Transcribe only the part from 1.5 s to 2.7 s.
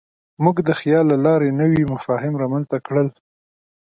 نوي مفاهیم رامنځ